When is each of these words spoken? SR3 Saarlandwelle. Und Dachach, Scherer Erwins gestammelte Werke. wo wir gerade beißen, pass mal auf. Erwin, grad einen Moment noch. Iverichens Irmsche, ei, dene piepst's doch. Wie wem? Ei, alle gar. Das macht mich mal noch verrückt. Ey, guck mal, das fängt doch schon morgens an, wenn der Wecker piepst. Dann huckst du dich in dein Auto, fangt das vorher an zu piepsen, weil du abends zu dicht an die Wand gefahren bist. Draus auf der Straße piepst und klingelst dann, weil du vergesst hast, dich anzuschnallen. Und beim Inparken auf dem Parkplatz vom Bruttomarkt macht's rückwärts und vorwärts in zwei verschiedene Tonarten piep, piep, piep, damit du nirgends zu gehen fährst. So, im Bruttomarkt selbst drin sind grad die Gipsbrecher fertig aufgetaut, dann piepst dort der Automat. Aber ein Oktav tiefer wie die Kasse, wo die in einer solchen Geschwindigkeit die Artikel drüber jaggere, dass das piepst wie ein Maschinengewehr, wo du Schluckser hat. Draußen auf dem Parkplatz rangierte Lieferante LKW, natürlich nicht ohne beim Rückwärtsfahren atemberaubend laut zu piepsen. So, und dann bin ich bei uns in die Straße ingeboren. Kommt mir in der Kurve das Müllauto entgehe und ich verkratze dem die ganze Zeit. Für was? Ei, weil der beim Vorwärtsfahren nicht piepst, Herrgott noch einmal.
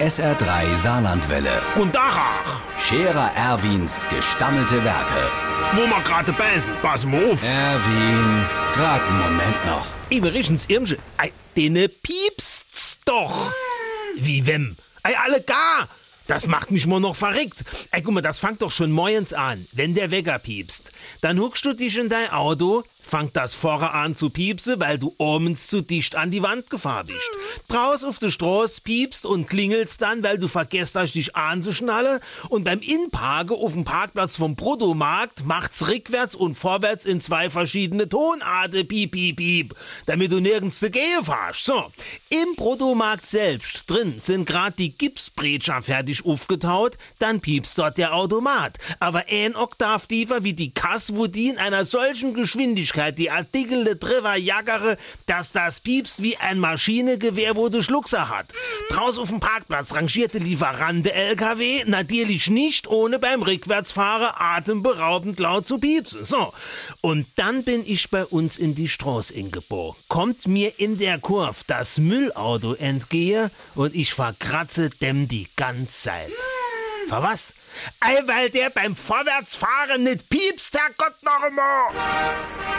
SR3 0.00 0.76
Saarlandwelle. 0.76 1.62
Und 1.76 1.94
Dachach, 1.94 2.60
Scherer 2.78 3.32
Erwins 3.34 4.06
gestammelte 4.10 4.84
Werke. 4.84 5.30
wo 5.74 5.86
wir 5.86 6.02
gerade 6.02 6.32
beißen, 6.34 6.74
pass 6.82 7.06
mal 7.06 7.32
auf. 7.32 7.42
Erwin, 7.42 8.46
grad 8.74 9.02
einen 9.02 9.18
Moment 9.18 9.64
noch. 9.64 9.86
Iverichens 10.10 10.66
Irmsche, 10.68 10.98
ei, 11.16 11.32
dene 11.56 11.88
piepst's 11.88 12.98
doch. 13.06 13.50
Wie 14.16 14.46
wem? 14.46 14.76
Ei, 15.02 15.16
alle 15.18 15.40
gar. 15.40 15.88
Das 16.26 16.46
macht 16.46 16.70
mich 16.70 16.86
mal 16.86 17.00
noch 17.00 17.16
verrückt. 17.16 17.64
Ey, 17.92 18.02
guck 18.02 18.12
mal, 18.14 18.20
das 18.20 18.38
fängt 18.40 18.60
doch 18.60 18.72
schon 18.72 18.90
morgens 18.92 19.32
an, 19.32 19.64
wenn 19.72 19.94
der 19.94 20.10
Wecker 20.10 20.38
piepst. 20.38 20.90
Dann 21.22 21.38
huckst 21.38 21.64
du 21.64 21.72
dich 21.72 21.96
in 21.96 22.08
dein 22.08 22.30
Auto, 22.32 22.82
fangt 23.06 23.36
das 23.36 23.54
vorher 23.54 23.94
an 23.94 24.16
zu 24.16 24.30
piepsen, 24.30 24.80
weil 24.80 24.98
du 24.98 25.14
abends 25.18 25.68
zu 25.68 25.80
dicht 25.80 26.16
an 26.16 26.32
die 26.32 26.42
Wand 26.42 26.70
gefahren 26.70 27.06
bist. 27.06 27.30
Draus 27.68 28.02
auf 28.02 28.18
der 28.18 28.30
Straße 28.30 28.80
piepst 28.80 29.26
und 29.26 29.48
klingelst 29.48 30.02
dann, 30.02 30.24
weil 30.24 30.38
du 30.38 30.48
vergesst 30.48 30.96
hast, 30.96 31.14
dich 31.14 31.36
anzuschnallen. 31.36 32.20
Und 32.48 32.64
beim 32.64 32.80
Inparken 32.80 33.56
auf 33.56 33.74
dem 33.74 33.84
Parkplatz 33.84 34.36
vom 34.36 34.56
Bruttomarkt 34.56 35.46
macht's 35.46 35.86
rückwärts 35.86 36.34
und 36.34 36.56
vorwärts 36.56 37.06
in 37.06 37.20
zwei 37.20 37.48
verschiedene 37.48 38.08
Tonarten 38.08 38.88
piep, 38.88 39.12
piep, 39.12 39.36
piep, 39.36 39.74
damit 40.06 40.32
du 40.32 40.40
nirgends 40.40 40.80
zu 40.80 40.90
gehen 40.90 41.24
fährst. 41.24 41.64
So, 41.64 41.86
im 42.28 42.56
Bruttomarkt 42.56 43.30
selbst 43.30 43.88
drin 43.88 44.18
sind 44.20 44.46
grad 44.46 44.80
die 44.80 44.90
Gipsbrecher 44.90 45.80
fertig 45.80 46.26
aufgetaut, 46.26 46.98
dann 47.20 47.40
piepst 47.40 47.78
dort 47.78 47.98
der 47.98 48.14
Automat. 48.14 48.78
Aber 48.98 49.24
ein 49.28 49.54
Oktav 49.54 50.08
tiefer 50.08 50.42
wie 50.42 50.54
die 50.54 50.72
Kasse, 50.72 51.16
wo 51.16 51.28
die 51.28 51.48
in 51.48 51.58
einer 51.58 51.84
solchen 51.84 52.34
Geschwindigkeit 52.34 52.95
die 52.96 53.30
Artikel 53.30 53.96
drüber 53.98 54.36
jaggere, 54.36 54.98
dass 55.26 55.52
das 55.52 55.80
piepst 55.80 56.22
wie 56.22 56.36
ein 56.36 56.58
Maschinengewehr, 56.58 57.56
wo 57.56 57.68
du 57.68 57.82
Schluckser 57.82 58.28
hat. 58.28 58.46
Draußen 58.90 59.22
auf 59.22 59.28
dem 59.28 59.40
Parkplatz 59.40 59.94
rangierte 59.94 60.38
Lieferante 60.38 61.12
LKW, 61.12 61.84
natürlich 61.86 62.48
nicht 62.50 62.88
ohne 62.88 63.18
beim 63.18 63.42
Rückwärtsfahren 63.42 64.30
atemberaubend 64.34 65.38
laut 65.38 65.66
zu 65.66 65.78
piepsen. 65.78 66.24
So, 66.24 66.52
und 67.00 67.26
dann 67.36 67.64
bin 67.64 67.82
ich 67.86 68.10
bei 68.10 68.24
uns 68.24 68.56
in 68.56 68.74
die 68.74 68.88
Straße 68.88 69.34
ingeboren. 69.34 69.96
Kommt 70.08 70.46
mir 70.46 70.78
in 70.78 70.98
der 70.98 71.18
Kurve 71.18 71.62
das 71.66 71.98
Müllauto 71.98 72.74
entgehe 72.74 73.50
und 73.74 73.94
ich 73.94 74.14
verkratze 74.14 74.90
dem 74.90 75.28
die 75.28 75.48
ganze 75.56 75.92
Zeit. 75.92 76.32
Für 77.08 77.22
was? 77.22 77.54
Ei, 78.00 78.20
weil 78.26 78.50
der 78.50 78.70
beim 78.70 78.96
Vorwärtsfahren 78.96 80.02
nicht 80.02 80.28
piepst, 80.28 80.76
Herrgott 80.76 81.22
noch 81.22 81.42
einmal. 81.42 82.75